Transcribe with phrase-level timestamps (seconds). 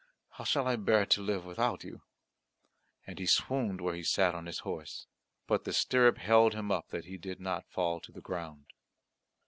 [0.29, 2.01] How shall I bear to live without you?"
[3.05, 5.05] And he swooned where he sat on his horse.
[5.45, 8.65] But the stirrup held him up that he did not fall to the ground.